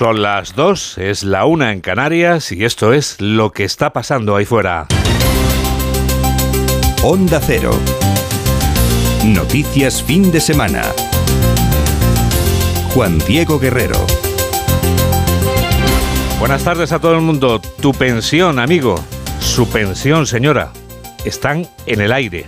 [0.00, 4.34] Son las dos, es la una en Canarias y esto es lo que está pasando
[4.34, 4.86] ahí fuera.
[7.02, 7.72] Onda Cero.
[9.26, 10.84] Noticias fin de semana.
[12.94, 13.98] Juan Diego Guerrero.
[16.38, 17.60] Buenas tardes a todo el mundo.
[17.60, 18.94] Tu pensión, amigo.
[19.38, 20.72] Su pensión, señora.
[21.26, 22.46] Están en el aire.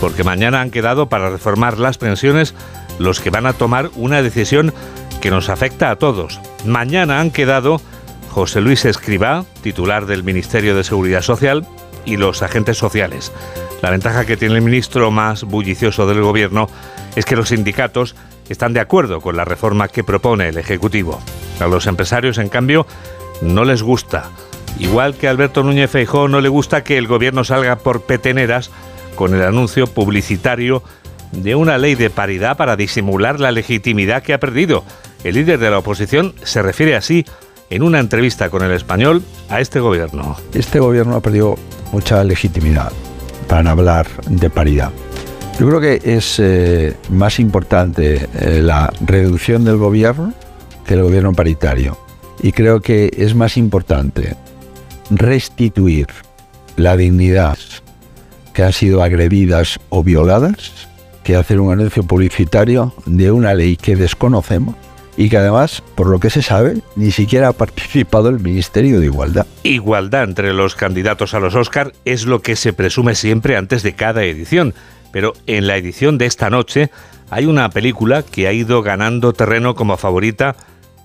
[0.00, 2.54] Porque mañana han quedado para reformar las pensiones
[2.98, 4.72] los que van a tomar una decisión
[5.20, 6.40] que nos afecta a todos.
[6.66, 7.80] Mañana han quedado
[8.30, 11.66] José Luis Escribá, titular del Ministerio de Seguridad Social,
[12.04, 13.32] y los agentes sociales.
[13.82, 16.68] La ventaja que tiene el ministro más bullicioso del gobierno
[17.14, 18.14] es que los sindicatos
[18.48, 21.20] están de acuerdo con la reforma que propone el Ejecutivo.
[21.60, 22.86] A los empresarios, en cambio,
[23.42, 24.30] no les gusta.
[24.78, 28.70] Igual que a Alberto Núñez Feijóo no le gusta que el gobierno salga por peteneras
[29.14, 30.82] con el anuncio publicitario
[31.32, 34.84] de una ley de paridad para disimular la legitimidad que ha perdido.
[35.24, 37.24] El líder de la oposición se refiere así
[37.70, 40.36] en una entrevista con el español a este gobierno.
[40.54, 41.56] Este gobierno ha perdido
[41.92, 42.92] mucha legitimidad
[43.48, 44.92] para hablar de paridad.
[45.58, 50.34] Yo creo que es eh, más importante eh, la reducción del gobierno
[50.86, 51.98] que el gobierno paritario.
[52.42, 54.36] Y creo que es más importante
[55.10, 56.08] restituir
[56.76, 57.58] la dignidad
[58.52, 60.88] que han sido agredidas o violadas
[61.24, 64.76] que hacer un anuncio publicitario de una ley que desconocemos
[65.16, 69.06] y que además, por lo que se sabe, ni siquiera ha participado el Ministerio de
[69.06, 69.46] Igualdad.
[69.62, 73.94] Igualdad entre los candidatos a los Oscar es lo que se presume siempre antes de
[73.94, 74.74] cada edición,
[75.12, 76.90] pero en la edición de esta noche
[77.30, 80.56] hay una película que ha ido ganando terreno como favorita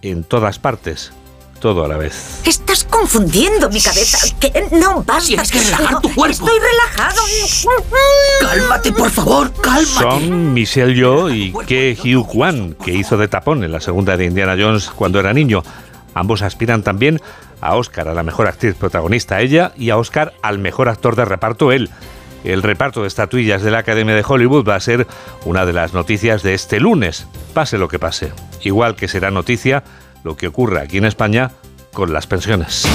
[0.02, 1.14] en todas partes
[1.62, 2.42] todo a la vez.
[2.46, 4.18] Estás confundiendo mi cabeza.
[4.40, 5.28] Que no basta.
[5.28, 6.46] Tienes que relajar tu cuerpo.
[6.46, 7.22] Estoy relajado.
[8.42, 9.88] Cálmate, por favor, cálmate.
[9.88, 14.26] Son Michelle Yeoh y Ke Hugh Kwan, que hizo de tapón en la segunda de
[14.26, 15.64] Indiana Jones cuando era niño.
[16.14, 17.22] Ambos aspiran también
[17.62, 21.24] a Oscar, a la mejor actriz protagonista ella, y a Oscar al mejor actor de
[21.24, 21.90] reparto él.
[22.44, 25.06] El reparto de estatuillas de la Academia de Hollywood va a ser
[25.46, 28.32] una de las noticias de este lunes, pase lo que pase.
[28.64, 29.84] Igual que será noticia
[30.24, 31.52] lo que ocurre aquí en España
[31.94, 32.88] con las pensiones.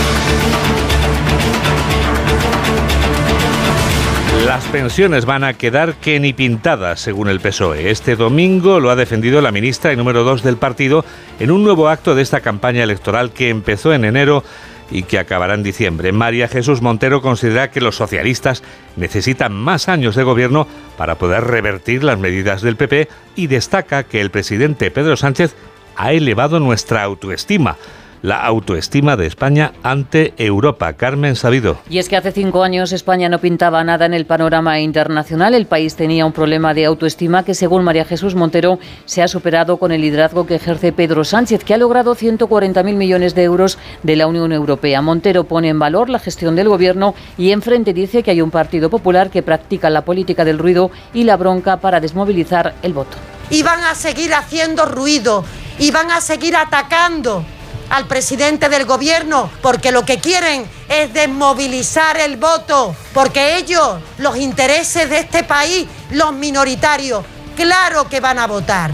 [4.44, 7.90] Las pensiones van a quedar que ni pintadas, según el PSOE.
[7.90, 11.04] Este domingo lo ha defendido la ministra y número dos del partido
[11.40, 14.44] en un nuevo acto de esta campaña electoral que empezó en enero
[14.88, 16.12] y que acabará en diciembre.
[16.12, 18.62] María Jesús Montero considera que los socialistas
[18.94, 24.20] necesitan más años de gobierno para poder revertir las medidas del PP y destaca que
[24.20, 25.56] el presidente Pedro Sánchez
[25.96, 27.76] ha elevado nuestra autoestima
[28.26, 30.92] la autoestima de España ante Europa.
[30.94, 31.78] Carmen Sabido.
[31.88, 35.54] Y es que hace cinco años España no pintaba nada en el panorama internacional.
[35.54, 39.76] El país tenía un problema de autoestima que, según María Jesús Montero, se ha superado
[39.76, 44.16] con el liderazgo que ejerce Pedro Sánchez, que ha logrado 140.000 millones de euros de
[44.16, 45.02] la Unión Europea.
[45.02, 48.90] Montero pone en valor la gestión del gobierno y enfrente dice que hay un Partido
[48.90, 53.16] Popular que practica la política del ruido y la bronca para desmovilizar el voto.
[53.50, 55.44] Y van a seguir haciendo ruido
[55.78, 57.44] y van a seguir atacando
[57.90, 64.36] al presidente del gobierno porque lo que quieren es desmovilizar el voto, porque ellos, los
[64.36, 67.24] intereses de este país, los minoritarios,
[67.56, 68.90] claro que van a votar.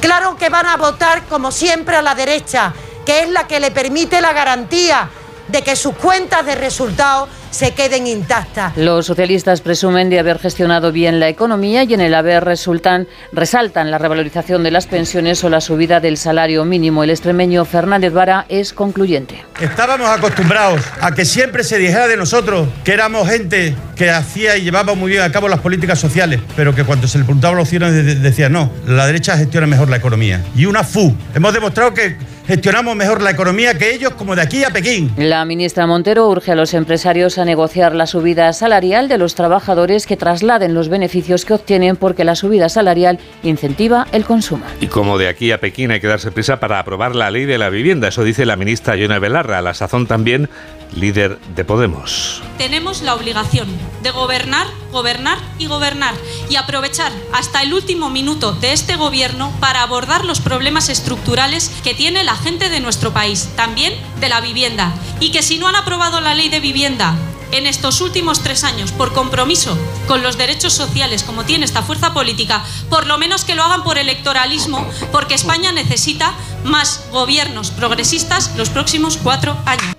[0.00, 2.72] Claro que van a votar como siempre a la derecha,
[3.04, 5.10] que es la que le permite la garantía
[5.48, 8.76] de que sus cuentas de resultados se queden intactas.
[8.76, 13.90] Los socialistas presumen de haber gestionado bien la economía y en el haber resultan, resaltan
[13.90, 17.04] la revalorización de las pensiones o la subida del salario mínimo.
[17.04, 19.42] El extremeño Fernández Vara es concluyente.
[19.60, 24.62] Estábamos acostumbrados a que siempre se dijera de nosotros que éramos gente que hacía y
[24.62, 27.56] llevaba muy bien a cabo las políticas sociales, pero que cuando se le preguntaba a
[27.56, 30.44] los ciudadanos decía no, la derecha gestiona mejor la economía.
[30.54, 31.14] Y una FU.
[31.34, 32.16] Hemos demostrado que
[32.48, 35.12] gestionamos mejor la economía que ellos como de aquí a Pekín.
[35.18, 40.06] La ministra Montero urge a los empresarios a negociar la subida salarial de los trabajadores
[40.06, 44.64] que trasladen los beneficios que obtienen porque la subida salarial incentiva el consumo.
[44.80, 47.58] Y como de aquí a Pekín hay que darse prisa para aprobar la ley de
[47.58, 50.48] la vivienda, eso dice la ministra Yona Belarra, a la sazón también
[50.92, 52.42] líder de Podemos.
[52.56, 53.68] Tenemos la obligación
[54.02, 56.14] de gobernar, gobernar y gobernar
[56.48, 61.94] y aprovechar hasta el último minuto de este gobierno para abordar los problemas estructurales que
[61.94, 64.92] tiene la gente de nuestro país, también de la vivienda.
[65.20, 67.14] Y que si no han aprobado la ley de vivienda
[67.52, 69.76] en estos últimos tres años por compromiso
[70.06, 73.84] con los derechos sociales como tiene esta fuerza política, por lo menos que lo hagan
[73.84, 79.96] por electoralismo, porque España necesita más gobiernos progresistas los próximos cuatro años.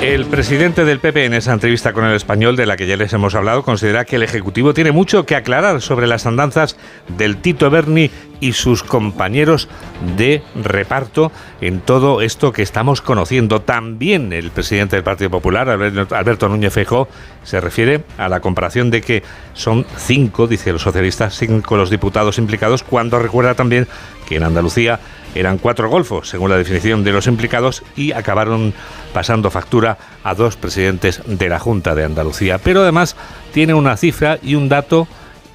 [0.00, 3.12] El presidente del PP en esa entrevista con el español de la que ya les
[3.12, 6.78] hemos hablado considera que el Ejecutivo tiene mucho que aclarar sobre las andanzas
[7.18, 9.68] del Tito Berni y sus compañeros
[10.16, 13.60] de reparto en todo esto que estamos conociendo.
[13.60, 17.08] También el presidente del Partido Popular, Alberto Núñez Feijóo,
[17.44, 19.22] se refiere a la comparación de que
[19.54, 23.86] son cinco, dice los socialistas, cinco los diputados implicados, cuando recuerda también
[24.26, 25.00] que en Andalucía
[25.34, 28.74] eran cuatro golfos, según la definición de los implicados, y acabaron
[29.12, 32.58] pasando factura a dos presidentes de la Junta de Andalucía.
[32.58, 33.16] Pero además
[33.52, 35.06] tiene una cifra y un dato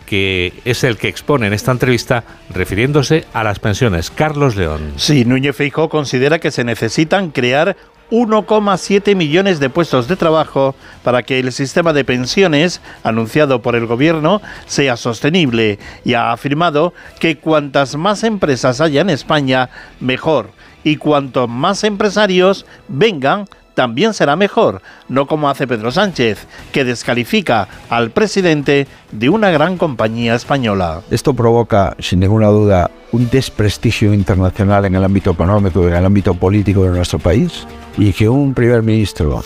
[0.05, 4.11] que es el que expone en esta entrevista refiriéndose a las pensiones.
[4.11, 4.93] Carlos León.
[4.97, 7.75] Sí, Núñez Feijóo considera que se necesitan crear
[8.11, 13.87] 1,7 millones de puestos de trabajo para que el sistema de pensiones anunciado por el
[13.87, 19.69] gobierno sea sostenible y ha afirmado que cuantas más empresas haya en España,
[19.99, 20.51] mejor.
[20.83, 27.67] Y cuantos más empresarios vengan, también será mejor, no como hace Pedro Sánchez, que descalifica
[27.89, 31.01] al presidente de una gran compañía española.
[31.11, 36.05] Esto provoca, sin ninguna duda, un desprestigio internacional en el ámbito económico y en el
[36.05, 37.67] ámbito político de nuestro país
[37.97, 39.43] y que un primer ministro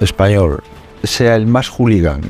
[0.00, 0.62] español
[1.02, 2.20] sea el más hooligan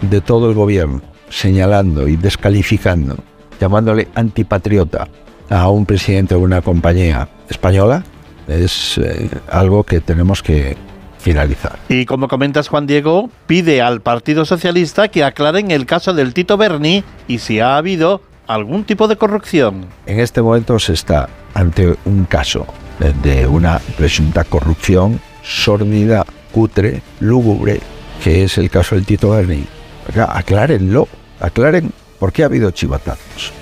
[0.00, 3.16] de todo el gobierno, señalando y descalificando,
[3.60, 5.08] llamándole antipatriota
[5.48, 8.02] a un presidente de una compañía española,
[8.48, 10.76] es eh, algo que tenemos que
[11.22, 11.78] finalizar.
[11.88, 16.56] Y como comentas Juan Diego, pide al Partido Socialista que aclaren el caso del Tito
[16.56, 19.86] Berni y si ha habido algún tipo de corrupción.
[20.06, 22.66] En este momento se está ante un caso
[23.22, 27.80] de una presunta corrupción sórdida, cutre, lúgubre,
[28.22, 29.64] que es el caso del Tito Berni.
[30.28, 31.08] Aclárenlo,
[31.40, 33.52] aclaren por qué ha habido chivatazos.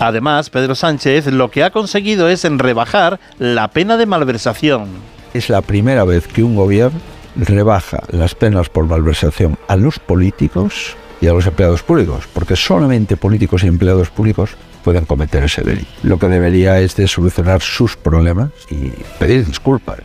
[0.00, 5.17] Además, Pedro Sánchez lo que ha conseguido es en rebajar la pena de malversación.
[5.34, 7.00] Es la primera vez que un gobierno
[7.36, 13.16] rebaja las penas por malversación a los políticos y a los empleados públicos, porque solamente
[13.16, 14.50] políticos y empleados públicos
[14.84, 15.90] pueden cometer ese delito.
[16.02, 19.98] Lo que debería es de solucionar sus problemas y pedir disculpas.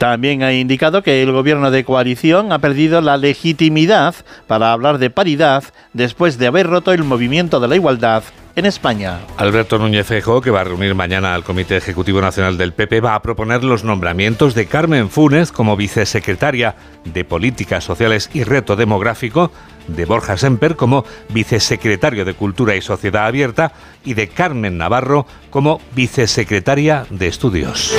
[0.00, 4.14] También ha indicado que el gobierno de coalición ha perdido la legitimidad
[4.46, 5.62] para hablar de paridad
[5.92, 8.22] después de haber roto el movimiento de la igualdad
[8.56, 9.18] en España.
[9.36, 13.14] Alberto Núñez Feijóo, que va a reunir mañana al Comité Ejecutivo Nacional del PP, va
[13.14, 19.52] a proponer los nombramientos de Carmen Funes como vicesecretaria de Políticas Sociales y Reto Demográfico,
[19.86, 23.72] de Borja Semper como vicesecretario de Cultura y Sociedad Abierta
[24.02, 27.94] y de Carmen Navarro como vicesecretaria de Estudios.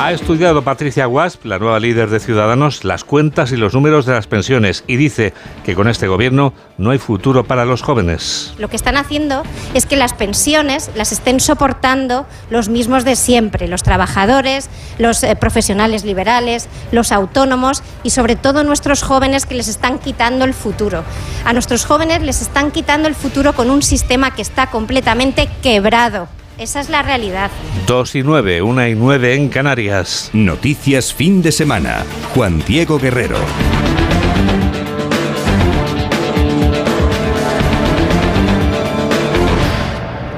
[0.00, 4.12] Ha estudiado Patricia Wasp, la nueva líder de Ciudadanos, las cuentas y los números de
[4.12, 5.34] las pensiones y dice
[5.64, 8.54] que con este gobierno no hay futuro para los jóvenes.
[8.58, 9.42] Lo que están haciendo
[9.74, 15.34] es que las pensiones las estén soportando los mismos de siempre, los trabajadores, los eh,
[15.34, 21.02] profesionales liberales, los autónomos y sobre todo nuestros jóvenes que les están quitando el futuro.
[21.44, 26.28] A nuestros jóvenes les están quitando el futuro con un sistema que está completamente quebrado.
[26.58, 27.52] Esa es la realidad.
[27.86, 30.30] 2 y 9, 1 y 9 en Canarias.
[30.32, 32.04] Noticias fin de semana.
[32.34, 33.38] Juan Diego Guerrero.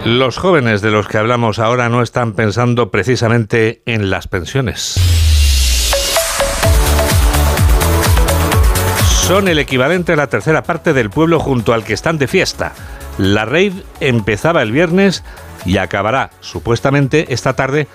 [0.05, 5.00] Los jóvenes de los que hablamos ahora no están pensando precisamente en las pensiones.
[9.26, 12.75] Son el equivalente a la tercera parte del pueblo junto al que están de fiesta.
[13.17, 15.22] La raid empezaba el viernes
[15.65, 17.87] y acabará supuestamente esta tarde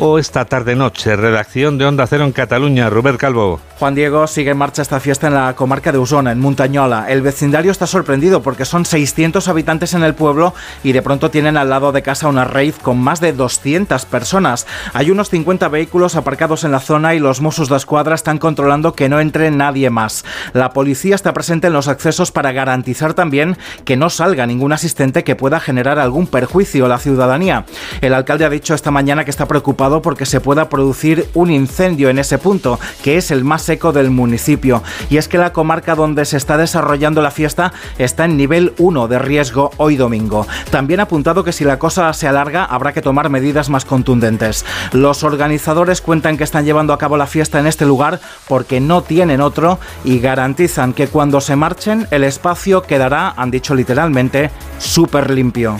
[0.00, 1.14] o esta tarde-noche.
[1.14, 3.60] Redacción de Onda Cero en Cataluña, Rubén Calvo.
[3.78, 7.06] Juan Diego sigue en marcha esta fiesta en la comarca de Usona, en Montañola.
[7.08, 11.56] El vecindario está sorprendido porque son 600 habitantes en el pueblo y de pronto tienen
[11.56, 14.66] al lado de casa una raíz con más de 200 personas.
[14.94, 18.94] Hay unos 50 vehículos aparcados en la zona y los Mossos de Escuadra están controlando
[18.94, 20.24] que no entre nadie más.
[20.54, 25.24] La policía está presente en los accesos para garantizar también que no salga ningún asistente
[25.24, 27.66] que pueda generar algún perjuicio a la ciudadanía.
[28.00, 32.08] El alcalde ha dicho esta mañana que está preocupado porque se pueda producir un incendio
[32.08, 34.82] en ese punto, que es el más seco del municipio.
[35.10, 39.08] Y es que la comarca donde se está desarrollando la fiesta está en nivel 1
[39.08, 40.46] de riesgo hoy domingo.
[40.70, 44.64] También ha apuntado que si la cosa se alarga habrá que tomar medidas más contundentes.
[44.92, 49.02] Los organizadores cuentan que están llevando a cabo la fiesta en este lugar porque no
[49.02, 55.30] tienen otro y garantizan que cuando se marchen el espacio quedará, han dicho literalmente, súper
[55.30, 55.76] limpio.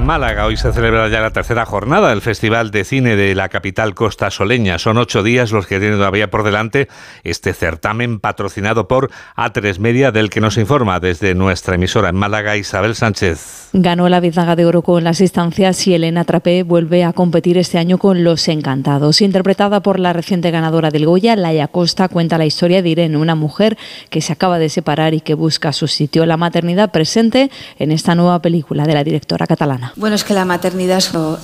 [0.00, 3.50] En Málaga hoy se celebra ya la tercera jornada del Festival de Cine de la
[3.50, 4.78] capital costa soleña.
[4.78, 6.88] Son ocho días los que tienen todavía por delante
[7.22, 12.56] este certamen patrocinado por A3 Media, del que nos informa desde nuestra emisora en Málaga
[12.56, 13.68] Isabel Sánchez.
[13.74, 17.76] Ganó la biznaga de oro con las instancias y Elena Trapé vuelve a competir este
[17.76, 19.20] año con Los Encantados.
[19.20, 23.34] Interpretada por la reciente ganadora del Goya, Laia Costa cuenta la historia de Irene, una
[23.34, 23.76] mujer
[24.08, 26.24] que se acaba de separar y que busca su sitio.
[26.24, 29.89] La maternidad presente en esta nueva película de la directora catalana.
[29.96, 31.02] Bueno, es que la maternidad,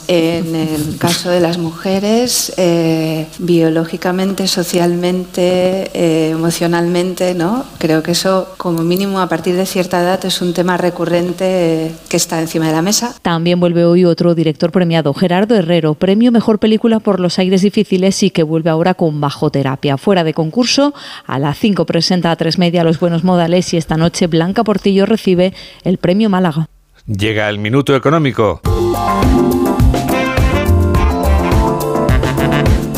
[0.08, 7.64] en el caso de las mujeres, eh, biológicamente, socialmente, eh, emocionalmente, ¿no?
[7.78, 11.92] Creo que eso, como mínimo, a partir de cierta edad, es un tema recurrente eh,
[12.08, 13.14] que está encima de la mesa.
[13.22, 18.22] También vuelve hoy otro director premiado, Gerardo Herrero, premio Mejor Película por Los Aires Difíciles
[18.22, 19.96] y que vuelve ahora con Bajo Terapia.
[19.96, 20.94] Fuera de concurso,
[21.26, 25.06] a las 5 presenta a tres media Los Buenos Modales y esta noche Blanca Portillo
[25.06, 25.52] recibe
[25.84, 26.68] el premio Málaga.
[27.06, 28.60] Llega el minuto económico.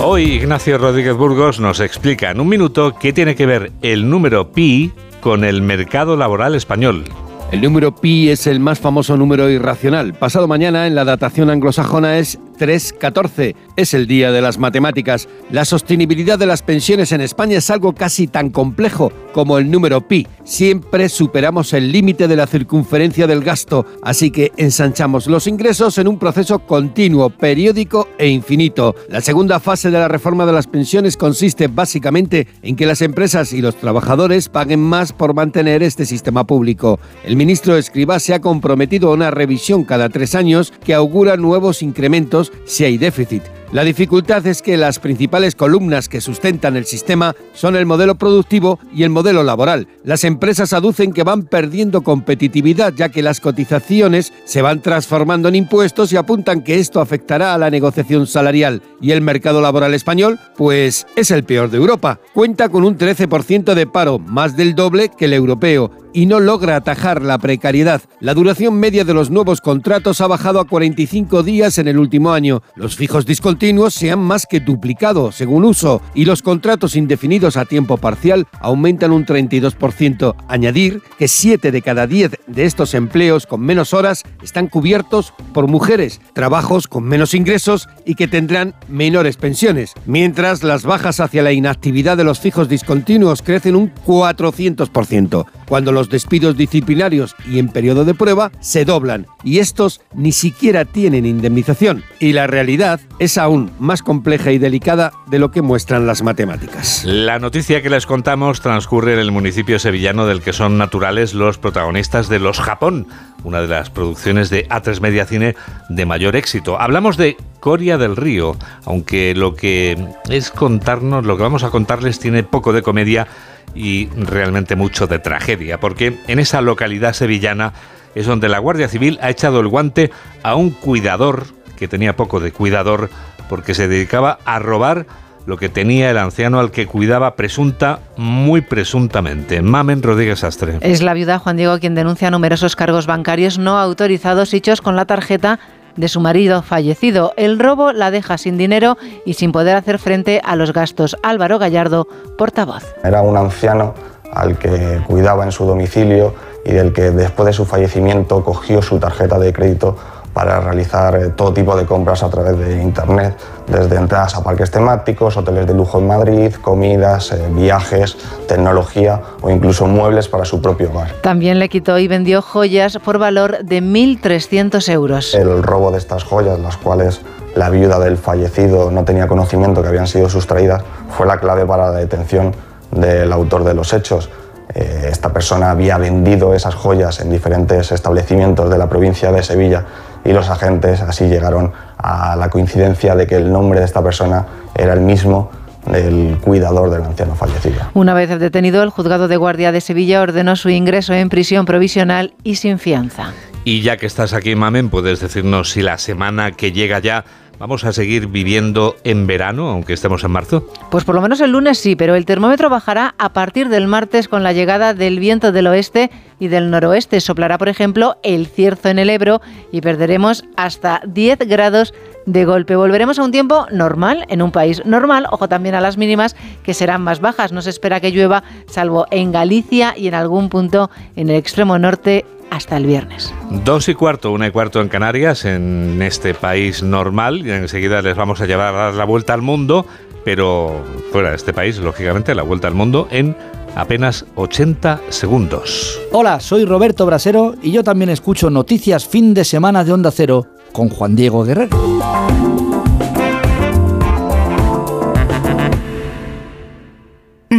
[0.03, 4.51] Hoy Ignacio Rodríguez Burgos nos explica en un minuto qué tiene que ver el número
[4.51, 7.05] pi con el mercado laboral español.
[7.53, 10.15] El número pi es el más famoso número irracional.
[10.15, 13.55] Pasado mañana en la datación anglosajona es 3.14.
[13.77, 15.29] Es el día de las matemáticas.
[15.51, 20.07] La sostenibilidad de las pensiones en España es algo casi tan complejo como el número
[20.07, 20.27] pi.
[20.45, 26.09] Siempre superamos el límite de la circunferencia del gasto, así que ensanchamos los ingresos en
[26.09, 28.95] un proceso continuo, periódico e infinito.
[29.09, 33.53] La segunda fase de la reforma de las pensiones consiste básicamente en que las empresas
[33.53, 36.99] y los trabajadores paguen más por mantener este sistema público.
[37.25, 41.83] El ministro Escribá se ha comprometido a una revisión cada tres años que augura nuevos
[41.83, 43.58] incrementos si hay déficit.
[43.71, 48.79] La dificultad es que las principales columnas que sustentan el sistema son el modelo productivo
[48.95, 49.89] y el modelo laboral.
[50.05, 55.55] Las empresas aducen que van perdiendo competitividad ya que las cotizaciones se van transformando en
[55.55, 58.81] impuestos y apuntan que esto afectará a la negociación salarial.
[59.03, 62.21] Y el mercado laboral español, pues es el peor de Europa.
[62.33, 66.75] Cuenta con un 13% de paro, más del doble que el europeo y no logra
[66.75, 68.01] atajar la precariedad.
[68.19, 72.33] La duración media de los nuevos contratos ha bajado a 45 días en el último
[72.33, 72.63] año.
[72.75, 73.58] Los fijos discontinuos
[73.91, 79.11] se han más que duplicado según uso y los contratos indefinidos a tiempo parcial aumentan
[79.11, 80.37] un 32%.
[80.47, 85.67] Añadir que 7 de cada 10 de estos empleos con menos horas están cubiertos por
[85.67, 91.53] mujeres, trabajos con menos ingresos y que tendrán menores pensiones, mientras las bajas hacia la
[91.53, 95.47] inactividad de los fijos discontinuos crecen un 400%.
[95.67, 100.85] Cuando los despidos disciplinarios y en periodo de prueba se doblan y estos ni siquiera
[100.85, 102.05] tienen indemnización.
[102.21, 107.03] Y la realidad es aún más compleja y delicada de lo que muestran las matemáticas.
[107.07, 111.57] La noticia que les contamos transcurre en el municipio sevillano del que son naturales los
[111.57, 113.07] protagonistas de Los Japón,
[113.45, 115.57] una de las producciones de A3 Media Cine
[115.89, 116.79] de mayor éxito.
[116.79, 119.97] Hablamos de Coria del Río, aunque lo que
[120.29, 123.29] es contarnos, lo que vamos a contarles tiene poco de comedia
[123.75, 127.73] y realmente mucho de tragedia, porque en esa localidad sevillana
[128.15, 130.11] es donde la Guardia Civil ha echado el guante
[130.43, 131.47] a un cuidador
[131.79, 133.09] que tenía poco de cuidador
[133.49, 135.07] porque se dedicaba a robar
[135.47, 139.63] lo que tenía el anciano al que cuidaba presunta, muy presuntamente.
[139.63, 140.77] Mamen Rodríguez Astre.
[140.83, 145.07] Es la viuda Juan Diego quien denuncia numerosos cargos bancarios no autorizados hechos con la
[145.07, 145.59] tarjeta
[145.97, 147.33] de su marido fallecido.
[147.39, 151.17] El robo la deja sin dinero y sin poder hacer frente a los gastos.
[151.23, 152.85] Álvaro Gallardo, portavoz.
[153.03, 153.95] Era un anciano
[154.33, 156.35] al que cuidaba en su domicilio
[156.67, 159.97] y del que después de su fallecimiento cogió su tarjeta de crédito
[160.39, 164.71] para realizar eh, todo tipo de compras a través de Internet, desde entradas a parques
[164.71, 168.17] temáticos, hoteles de lujo en Madrid, comidas, eh, viajes,
[168.47, 171.11] tecnología o incluso muebles para su propio hogar.
[171.23, 175.35] También le quitó y vendió joyas por valor de 1.300 euros.
[175.35, 177.21] El robo de estas joyas, las cuales
[177.57, 180.85] la viuda del fallecido no tenía conocimiento que habían sido sustraídas,
[181.17, 182.55] fue la clave para la detención
[182.93, 184.31] del autor de los hechos.
[184.73, 189.85] Eh, esta persona había vendido esas joyas en diferentes establecimientos de la provincia de Sevilla
[190.25, 194.47] y los agentes así llegaron a la coincidencia de que el nombre de esta persona
[194.75, 195.51] era el mismo
[195.87, 197.81] del cuidador del anciano fallecido.
[197.95, 202.35] Una vez detenido, el juzgado de guardia de Sevilla ordenó su ingreso en prisión provisional
[202.43, 203.33] y sin fianza.
[203.65, 207.25] Y ya que estás aquí, Mamen, puedes decirnos si la semana que llega ya
[207.59, 210.65] ¿Vamos a seguir viviendo en verano, aunque estemos en marzo?
[210.93, 214.29] Pues por lo menos el lunes sí, pero el termómetro bajará a partir del martes
[214.29, 217.21] con la llegada del viento del oeste y del noroeste.
[217.21, 219.41] Soplará, por ejemplo, el cierzo en el Ebro
[219.73, 221.95] y perderemos hasta 10 grados
[222.27, 222.77] de golpe.
[222.77, 226.75] Volveremos a un tiempo normal en un país normal, ojo también a las mínimas que
[226.75, 227.51] serán más bajas.
[227.51, 231.77] No se espera que llueva, salvo en Galicia y en algún punto en el extremo
[231.77, 233.35] norte hasta el viernes.
[233.65, 238.17] Dos y cuarto, una y cuarto en Canarias, en este país normal, y enseguida les
[238.17, 239.87] vamos a llevar a dar la vuelta al mundo,
[240.25, 243.37] pero fuera de este país, lógicamente, la vuelta al mundo en
[243.75, 246.01] apenas 80 segundos.
[246.13, 250.47] Hola, soy Roberto Brasero y yo también escucho Noticias Fin de Semana de Onda Cero
[250.73, 251.77] con Juan Diego Guerrero.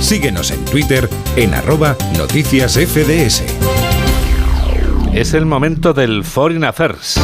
[0.00, 3.42] Síguenos en Twitter en arroba noticias FDS.
[5.12, 7.20] Es el momento del Foreign Affairs.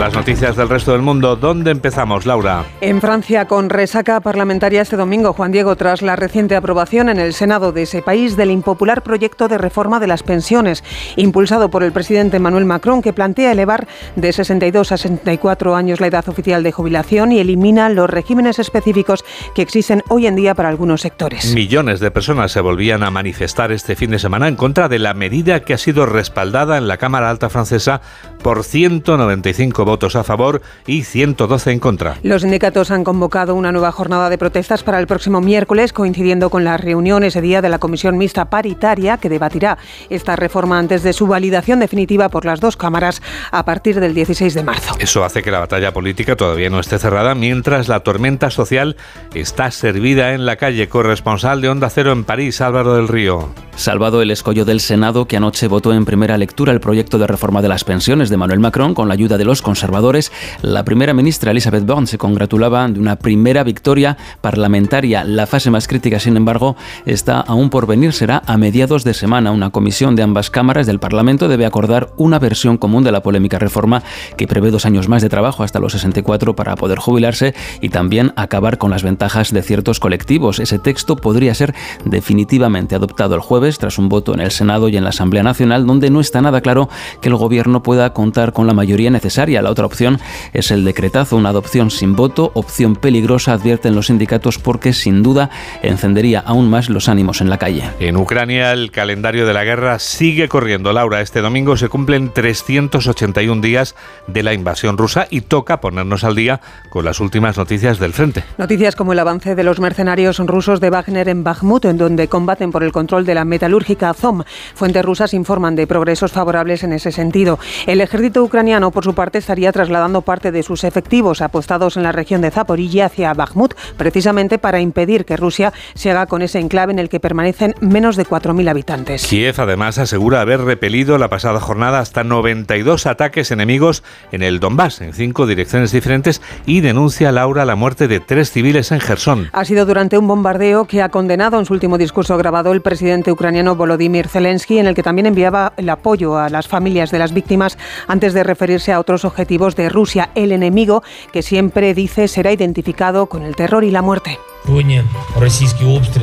[0.00, 1.36] Las noticias del resto del mundo.
[1.36, 2.64] ¿Dónde empezamos, Laura?
[2.80, 7.34] En Francia, con resaca parlamentaria este domingo, Juan Diego, tras la reciente aprobación en el
[7.34, 10.82] Senado de ese país del impopular proyecto de reforma de las pensiones,
[11.16, 16.06] impulsado por el presidente Emmanuel Macron, que plantea elevar de 62 a 64 años la
[16.06, 19.22] edad oficial de jubilación y elimina los regímenes específicos
[19.54, 21.54] que existen hoy en día para algunos sectores.
[21.54, 25.12] Millones de personas se volvían a manifestar este fin de semana en contra de la
[25.12, 28.00] medida que ha sido respaldada en la Cámara Alta Francesa
[28.42, 32.16] por 195 votos a favor y 112 en contra.
[32.22, 36.64] Los sindicatos han convocado una nueva jornada de protestas para el próximo miércoles, coincidiendo con
[36.64, 39.78] la reunión ese día de la Comisión Mixta Paritaria que debatirá
[40.08, 43.20] esta reforma antes de su validación definitiva por las dos cámaras
[43.50, 44.94] a partir del 16 de marzo.
[44.98, 48.96] Eso hace que la batalla política todavía no esté cerrada, mientras la tormenta social
[49.34, 50.88] está servida en la calle.
[50.88, 53.48] Corresponsal de Onda Cero en París, Álvaro del Río.
[53.76, 57.62] Salvado el escollo del Senado, que anoche votó en primera lectura el proyecto de reforma
[57.62, 61.52] de las pensiones de Manuel Macron con la ayuda de los conservadores, la primera ministra
[61.52, 65.24] Elizabeth Borne se congratulaba de una primera victoria parlamentaria.
[65.24, 68.12] La fase más crítica, sin embargo, está aún por venir.
[68.12, 69.52] Será a mediados de semana.
[69.52, 73.58] Una comisión de ambas cámaras del Parlamento debe acordar una versión común de la polémica
[73.58, 74.02] reforma
[74.36, 78.34] que prevé dos años más de trabajo hasta los 64 para poder jubilarse y también
[78.36, 80.60] acabar con las ventajas de ciertos colectivos.
[80.60, 84.98] Ese texto podría ser definitivamente adoptado el jueves tras un voto en el Senado y
[84.98, 86.90] en la Asamblea Nacional, donde no está nada claro
[87.22, 89.62] que el Gobierno pueda contar con la mayoría necesaria.
[89.62, 90.18] La otra opción
[90.52, 95.50] es el decretazo, una adopción sin voto, opción peligrosa, advierten los sindicatos, porque sin duda
[95.82, 97.84] encendería aún más los ánimos en la calle.
[98.00, 100.92] En Ucrania el calendario de la guerra sigue corriendo.
[100.92, 103.94] Laura, este domingo se cumplen 381 días
[104.26, 108.44] de la invasión rusa y toca ponernos al día con las últimas noticias del frente.
[108.58, 112.70] Noticias como el avance de los mercenarios rusos de Wagner en Bakhmut, en donde combaten
[112.70, 114.42] por el control de la metalúrgica Azom.
[114.74, 117.58] Fuentes rusas informan de progresos favorables en ese sentido.
[117.86, 122.12] El ejército ucraniano, por su parte, estaría trasladando parte de sus efectivos apostados en la
[122.12, 126.92] región de Zaporilla hacia Bakhmut, precisamente para impedir que Rusia se haga con ese enclave
[126.92, 129.26] en el que permanecen menos de 4.000 habitantes.
[129.26, 135.00] Kiev además asegura haber repelido la pasada jornada hasta 92 ataques enemigos en el Donbass,
[135.00, 139.48] en cinco direcciones diferentes, y denuncia Laura la muerte de tres civiles en Gerson.
[139.52, 143.32] Ha sido durante un bombardeo que ha condenado en su último discurso grabado el presidente
[143.32, 147.34] ucraniano Volodymyr Zelensky, en el que también enviaba el apoyo a las familias de las
[147.34, 149.39] víctimas antes de referirse a otros objetivos
[149.76, 154.38] de Rusia, el enemigo que siempre dice será identificado con el terror y la muerte.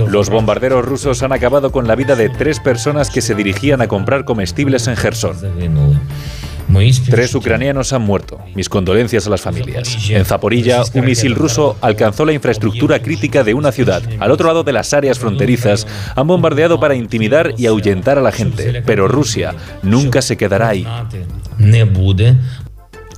[0.08, 3.88] Los bombarderos rusos han acabado con la vida de tres personas que se dirigían a
[3.88, 5.36] comprar comestibles en Gerson.
[7.10, 8.40] Tres ucranianos han muerto.
[8.54, 10.10] Mis condolencias a las familias.
[10.10, 14.04] En Zaporilla, un misil ruso alcanzó la infraestructura crítica de una ciudad.
[14.20, 18.32] Al otro lado de las áreas fronterizas, han bombardeado para intimidar y ahuyentar a la
[18.32, 18.84] gente.
[18.86, 20.86] Pero Rusia nunca se quedará ahí.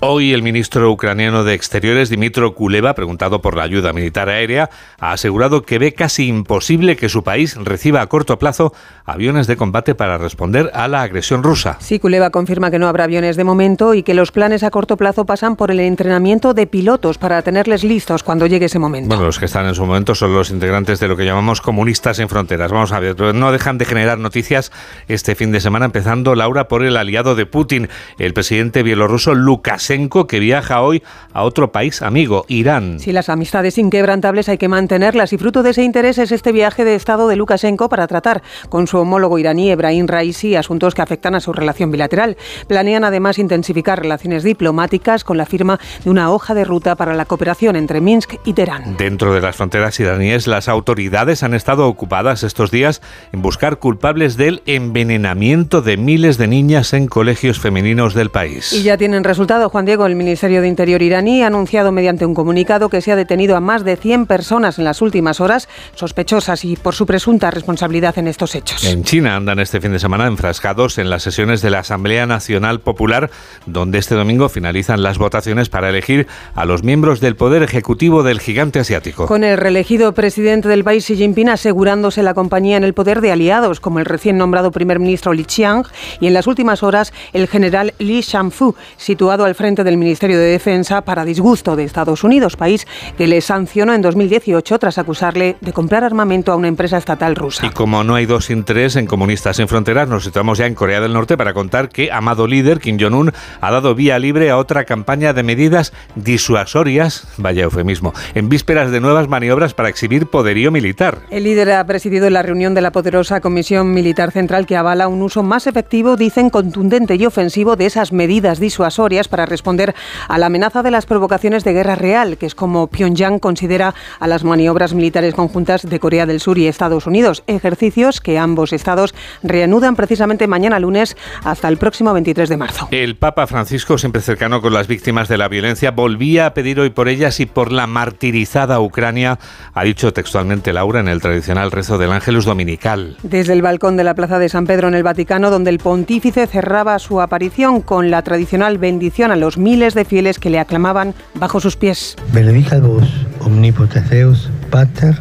[0.01, 5.11] Hoy el ministro ucraniano de Exteriores, Dimitro Kuleva, preguntado por la ayuda militar aérea, ha
[5.11, 9.95] asegurado que ve casi imposible que su país reciba a corto plazo aviones de combate
[9.95, 11.75] para responder a la agresión rusa.
[11.81, 14.95] Sí, Kuleva confirma que no habrá aviones de momento y que los planes a corto
[14.95, 19.09] plazo pasan por el entrenamiento de pilotos para tenerles listos cuando llegue ese momento.
[19.09, 22.19] Bueno, los que están en su momento son los integrantes de lo que llamamos comunistas
[22.19, 22.71] en fronteras.
[22.71, 24.71] Vamos a ver, no dejan de generar noticias
[25.09, 29.88] este fin de semana, empezando, Laura, por el aliado de Putin, el presidente bielorruso Lukashenko
[29.89, 31.01] Lukashenko, que viaja hoy
[31.33, 32.99] a otro país amigo, Irán.
[32.99, 36.85] Si las amistades inquebrantables hay que mantenerlas y fruto de ese interés es este viaje
[36.85, 41.33] de Estado de Lukashenko para tratar con su homólogo iraní Ebrahim Raisi asuntos que afectan
[41.33, 42.37] a su relación bilateral.
[42.67, 47.25] Planean además intensificar relaciones diplomáticas con la firma de una hoja de ruta para la
[47.25, 48.95] cooperación entre Minsk y Teherán.
[48.97, 54.37] Dentro de las fronteras iraníes, las autoridades han estado ocupadas estos días en buscar culpables
[54.37, 58.71] del envenenamiento de miles de niñas en colegios femeninos del país.
[58.73, 60.05] Y ya tienen resultado, Juan Diego.
[60.05, 63.59] El Ministerio de Interior iraní ha anunciado mediante un comunicado que se ha detenido a
[63.59, 68.27] más de 100 personas en las últimas horas sospechosas y por su presunta responsabilidad en
[68.27, 68.83] estos hechos.
[68.83, 72.79] En China andan este fin de semana enfrascados en las sesiones de la Asamblea Nacional
[72.81, 73.29] Popular,
[73.65, 78.39] donde este domingo finalizan las votaciones para elegir a los miembros del Poder Ejecutivo del
[78.39, 79.27] gigante asiático.
[79.27, 83.31] Con el reelegido presidente del país Xi Jinping asegurándose la compañía en el poder de
[83.31, 85.85] aliados como el recién nombrado primer ministro Li Qiang
[86.19, 90.45] y en las últimas horas el general Li Shanfu, situado al frente del Ministerio de
[90.45, 95.73] Defensa para disgusto de Estados Unidos, país que le sancionó en 2018 tras acusarle de
[95.73, 97.65] comprar armamento a una empresa estatal rusa.
[97.65, 100.75] Y como no hay dos sin tres en Comunistas sin Fronteras, nos situamos ya en
[100.75, 104.57] Corea del Norte para contar que amado líder Kim Jong-un ha dado vía libre a
[104.57, 110.71] otra campaña de medidas disuasorias, vaya eufemismo, en vísperas de nuevas maniobras para exhibir poderío
[110.71, 111.19] militar.
[111.29, 115.21] El líder ha presidido la reunión de la poderosa Comisión Militar Central que avala un
[115.21, 119.93] uso más efectivo, dicen, contundente y ofensivo de esas medidas disuasorias para responder
[120.29, 124.27] a la amenaza de las provocaciones de guerra real, que es como Pyongyang considera a
[124.27, 129.13] las maniobras militares conjuntas de Corea del Sur y Estados Unidos, ejercicios que ambos estados
[129.43, 132.87] reanudan precisamente mañana lunes hasta el próximo 23 de marzo.
[132.91, 136.89] El Papa Francisco, siempre cercano con las víctimas de la violencia, volvía a pedir hoy
[136.89, 139.39] por ellas y por la martirizada Ucrania,
[139.73, 143.17] ha dicho textualmente Laura en el tradicional rezo del Ángelus Dominical.
[143.23, 146.47] Desde el balcón de la Plaza de San Pedro en el Vaticano, donde el pontífice
[146.47, 151.13] cerraba su aparición con la tradicional bendición a los miles de fieles que le aclamaban
[151.35, 152.15] bajo sus pies.
[152.33, 153.07] Benedicat vos,
[153.41, 155.15] omnipotens Deus, Pater,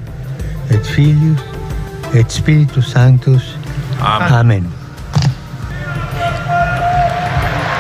[0.71, 1.41] et Filius,
[2.15, 3.57] et Spiritus Sanctus.
[4.01, 4.78] Amén.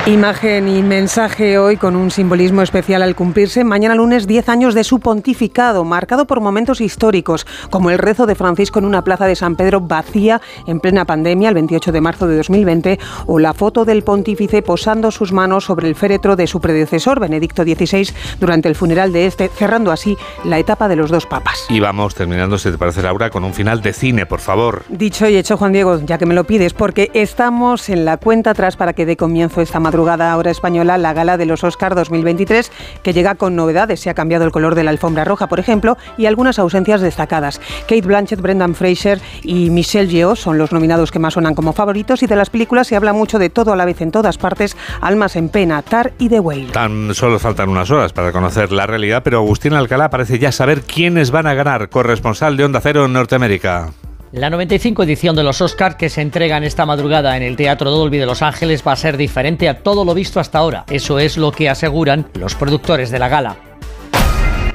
[0.08, 4.82] Imagen y mensaje hoy con un simbolismo especial al cumplirse mañana lunes 10 años de
[4.82, 9.36] su pontificado, marcado por momentos históricos, como el rezo de Francisco en una plaza de
[9.36, 13.84] San Pedro vacía en plena pandemia el 28 de marzo de 2020, o la foto
[13.84, 18.08] del pontífice posando sus manos sobre el féretro de su predecesor, Benedicto XVI,
[18.40, 21.66] durante el funeral de este, cerrando así la etapa de los dos papas.
[21.68, 24.84] Y vamos terminando, si te parece Laura, con un final de cine, por favor.
[24.88, 28.52] Dicho y hecho, Juan Diego, ya que me lo pides, porque estamos en la cuenta
[28.52, 32.70] atrás para que dé comienzo esta madrugada ahora española la gala de los Oscar 2023,
[33.02, 34.00] que llega con novedades.
[34.00, 37.60] Se ha cambiado el color de la alfombra roja, por ejemplo, y algunas ausencias destacadas.
[37.82, 42.22] Kate Blanchett, Brendan Fraser y Michelle Yeoh son los nominados que más sonan como favoritos
[42.22, 44.76] y de las películas se habla mucho de todo a la vez en todas partes,
[45.00, 46.72] Almas en Pena, Tar y The Whale.
[46.72, 50.82] Tan solo faltan unas horas para conocer la realidad, pero Agustín Alcalá parece ya saber
[50.82, 53.90] quiénes van a ganar, corresponsal de Onda Cero en Norteamérica.
[54.32, 58.18] La 95 edición de los Oscars que se entregan esta madrugada en el Teatro Dolby
[58.18, 60.84] de Los Ángeles va a ser diferente a todo lo visto hasta ahora.
[60.90, 63.67] Eso es lo que aseguran los productores de la gala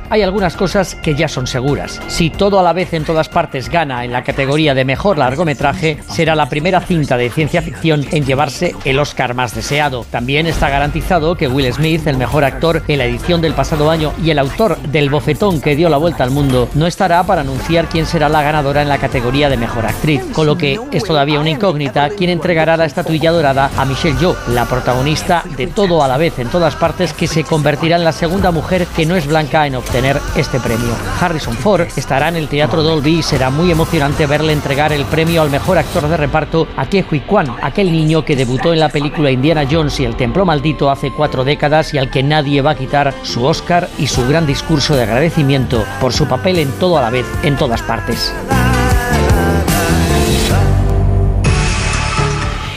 [0.09, 1.99] hay algunas cosas que ya son seguras.
[2.07, 5.99] Si todo a la vez en todas partes gana en la categoría de mejor largometraje,
[6.09, 10.05] será la primera cinta de ciencia ficción en llevarse el Oscar más deseado.
[10.09, 14.13] También está garantizado que Will Smith, el mejor actor en la edición del pasado año
[14.23, 17.87] y el autor del bofetón que dio la vuelta al mundo, no estará para anunciar
[17.87, 21.39] quién será la ganadora en la categoría de mejor actriz, con lo que es todavía
[21.39, 26.07] una incógnita quién entregará la estatuilla dorada a Michelle Yeoh, la protagonista de todo a
[26.07, 29.27] la vez en todas partes que se convertirá en la segunda mujer que no es
[29.27, 30.95] blanca en este premio.
[31.21, 35.43] Harrison Ford estará en el Teatro Dolby y será muy emocionante verle entregar el premio
[35.43, 38.89] al mejor actor de reparto a Ke Huy Kwan, aquel niño que debutó en la
[38.89, 42.71] película Indiana Jones y el Templo Maldito hace cuatro décadas y al que nadie va
[42.71, 46.97] a quitar su Oscar y su gran discurso de agradecimiento por su papel en todo
[46.97, 48.33] a la vez, en todas partes.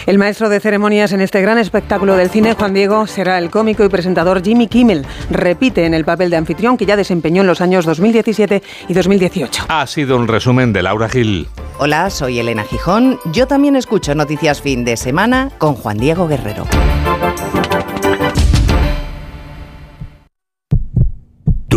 [0.06, 3.84] El maestro de ceremonias en este gran espectáculo del cine, Juan Diego, será el cómico
[3.84, 5.04] y presentador Jimmy Kimmel.
[5.30, 9.64] Repite en el papel de anfitrión que ya desempeñó en los años 2017 y 2018.
[9.68, 11.48] Ha sido un resumen de Laura Gil.
[11.78, 13.18] Hola, soy Elena Gijón.
[13.32, 16.66] Yo también escucho Noticias Fin de Semana con Juan Diego Guerrero.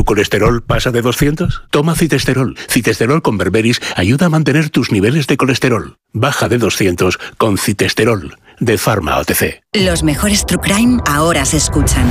[0.09, 1.65] Colesterol pasa de 200?
[1.69, 2.57] Toma citesterol.
[2.67, 5.97] Citesterol con berberis ayuda a mantener tus niveles de colesterol.
[6.13, 8.35] Baja de 200 con citesterol.
[8.59, 9.61] de Pharma OTC.
[9.73, 12.05] Los mejores True Crime ahora se escuchan.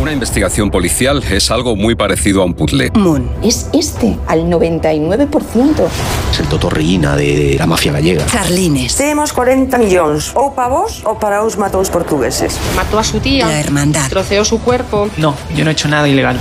[0.00, 2.90] Una investigación policial es algo muy parecido a un puzzle.
[2.94, 3.30] Moon.
[3.42, 5.88] Es este, al 99%.
[6.32, 8.24] Es el totorrillina de la mafia gallega.
[8.26, 8.96] Carlines.
[8.96, 12.58] Tenemos 40 millones, o para vos o para os matos portugueses.
[12.74, 13.46] Mató a su tía.
[13.46, 14.08] La hermandad.
[14.08, 15.10] Troceó su cuerpo.
[15.18, 16.40] No, yo no he hecho nada ilegal.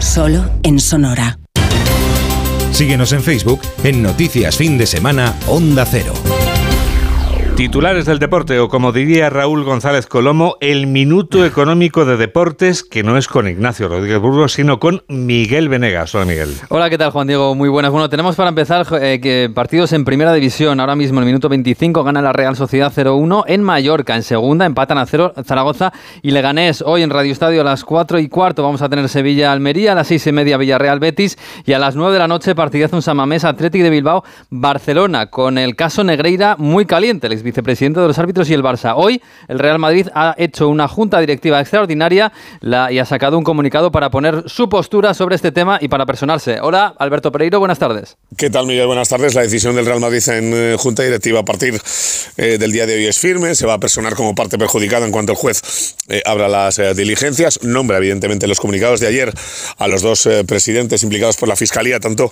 [0.00, 1.38] Solo en Sonora.
[2.72, 6.14] Síguenos en Facebook en Noticias Fin de Semana Onda Cero.
[7.60, 13.02] Titulares del deporte, o como diría Raúl González Colomo, el minuto económico de deportes, que
[13.02, 16.14] no es con Ignacio Rodríguez Burgos, sino con Miguel Venegas.
[16.14, 16.54] Hola, Miguel.
[16.70, 17.54] Hola, ¿qué tal, Juan Diego?
[17.54, 17.92] Muy buenas.
[17.92, 20.80] Bueno, tenemos para empezar eh, que partidos en primera división.
[20.80, 24.16] Ahora mismo, en el minuto 25, gana la Real Sociedad 0-1 en Mallorca.
[24.16, 25.92] En segunda, empatan a 0 Zaragoza
[26.22, 26.80] y Leganés.
[26.80, 30.06] Hoy en Radio Estadio a las 4 y cuarto vamos a tener Sevilla-Almería, a las
[30.06, 33.84] 6 y media Villarreal-Betis y a las 9 de la noche partidazo en Samamés, Atlético
[33.84, 37.26] de Bilbao, Barcelona, con el caso Negreira muy caliente.
[37.26, 38.94] El vicepresidente de los árbitros y el Barça.
[38.96, 43.44] Hoy el Real Madrid ha hecho una junta directiva extraordinaria la, y ha sacado un
[43.44, 46.58] comunicado para poner su postura sobre este tema y para personarse.
[46.60, 48.16] Hola, Alberto Pereiro, buenas tardes.
[48.36, 48.86] ¿Qué tal, Miguel?
[48.86, 49.34] Buenas tardes.
[49.34, 51.80] La decisión del Real Madrid en eh, junta directiva a partir
[52.36, 53.54] eh, del día de hoy es firme.
[53.54, 56.94] Se va a personar como parte perjudicada en cuanto el juez eh, abra las eh,
[56.94, 57.62] diligencias.
[57.62, 59.32] Nombra, evidentemente, los comunicados de ayer
[59.78, 62.30] a los dos presidentes implicados por la Fiscalía, tanto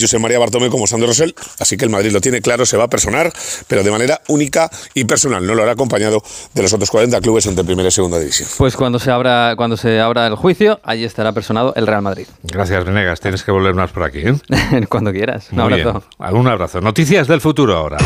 [0.00, 1.34] José María Bartomé como Sandro Rosell.
[1.58, 3.32] Así que el Madrid lo tiene claro, se va a personar,
[3.68, 5.46] pero de manera única y personal.
[5.46, 6.22] No lo hará acompañado
[6.54, 8.48] de los otros 40 clubes entre primera y segunda división.
[8.58, 12.26] Pues cuando se abra, cuando se abra el juicio, allí estará personado el Real Madrid.
[12.42, 13.20] Gracias, Venegas.
[13.20, 14.20] Tienes que volver más por aquí.
[14.20, 14.34] ¿eh?
[14.88, 15.48] cuando quieras.
[15.52, 16.02] Un Muy abrazo.
[16.18, 16.36] bien.
[16.36, 16.80] Un abrazo.
[16.80, 17.98] Noticias del futuro ahora.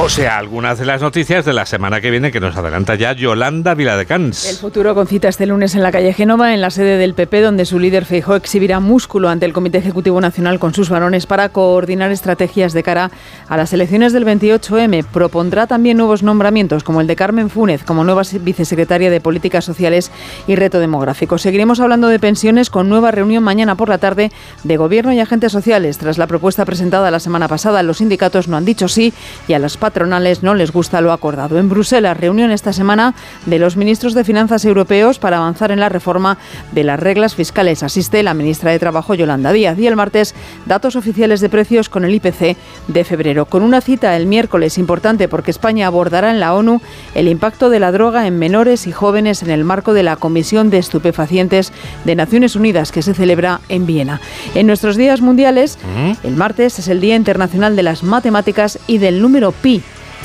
[0.00, 3.12] O sea, algunas de las noticias de la semana que viene que nos adelanta ya
[3.14, 4.58] Yolanda El Viladecans.
[4.60, 7.64] futuro con cita este lunes en la calle Génova, en la sede del PP, donde
[7.64, 12.12] su líder Feijó exhibirá músculo ante el Comité Ejecutivo Nacional con sus varones para coordinar
[12.12, 13.10] estrategias de cara
[13.48, 15.04] a las elecciones del 28M.
[15.04, 20.12] Propondrá también nuevos nombramientos, como el de Carmen Fúnez como nueva vicesecretaria de Políticas Sociales
[20.46, 21.38] y Reto Demográfico.
[21.38, 24.30] Seguiremos hablando de pensiones con nueva reunión mañana por la tarde
[24.62, 25.98] de Gobierno y agentes sociales.
[25.98, 29.12] Tras la propuesta presentada la semana pasada, los sindicatos no han dicho sí
[29.48, 31.58] y a las patronales no les gusta lo acordado.
[31.58, 33.14] En Bruselas, reunión esta semana
[33.46, 36.36] de los ministros de Finanzas europeos para avanzar en la reforma
[36.72, 37.82] de las reglas fiscales.
[37.82, 39.78] Asiste la ministra de Trabajo, Yolanda Díaz.
[39.78, 40.34] Y el martes,
[40.66, 43.46] datos oficiales de precios con el IPC de febrero.
[43.46, 46.82] Con una cita el miércoles importante porque España abordará en la ONU
[47.14, 50.68] el impacto de la droga en menores y jóvenes en el marco de la Comisión
[50.68, 51.72] de Estupefacientes
[52.04, 54.20] de Naciones Unidas que se celebra en Viena.
[54.54, 55.78] En nuestros días mundiales,
[56.22, 59.77] el martes es el Día Internacional de las Matemáticas y del número pi.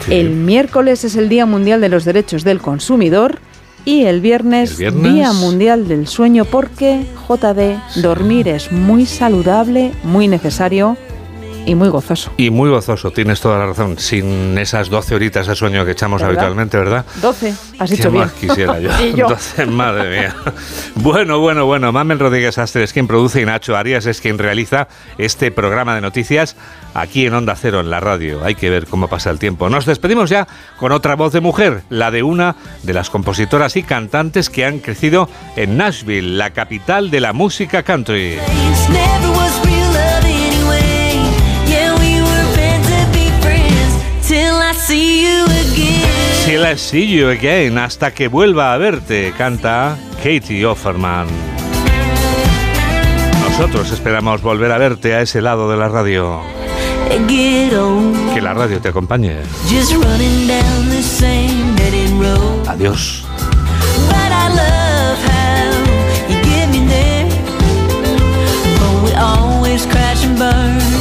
[0.10, 3.40] El miércoles es el Día Mundial de los Derechos del Consumidor
[3.86, 5.14] y el viernes, ¿El viernes?
[5.14, 10.98] Día Mundial del Sueño porque JD, dormir es muy saludable, muy necesario
[11.66, 12.32] y muy gozoso.
[12.38, 13.98] Y muy gozoso, tienes toda la razón.
[13.98, 16.36] Sin esas 12 horitas de sueño que echamos ¿Verdad?
[16.38, 17.06] habitualmente, ¿verdad?
[17.22, 18.24] 12, has ¿Qué dicho bien.
[18.24, 18.90] más quisiera yo?
[19.06, 19.30] y yo.
[19.30, 20.36] 12, madre mía.
[20.96, 21.92] Bueno, bueno, bueno.
[21.92, 26.02] Mamen Rodríguez Astre es quien produce y Nacho Arias es quien realiza este programa de
[26.02, 26.56] noticias
[26.94, 28.44] aquí en Onda Cero, en la radio.
[28.44, 29.70] Hay que ver cómo pasa el tiempo.
[29.70, 30.48] Nos despedimos ya
[30.78, 34.80] con otra voz de mujer, la de una de las compositoras y cantantes que han
[34.80, 38.38] crecido en Nashville, la capital de la música country.
[44.84, 46.46] see you again.
[46.46, 46.66] Till
[47.30, 51.28] again, hasta que vuelva a verte, canta Katie Offerman.
[53.42, 56.42] Nosotros esperamos volver a verte a ese lado de la radio.
[58.34, 59.38] Que la radio te acompañe.
[62.68, 63.24] Adiós.
[69.16, 70.93] always crash and burn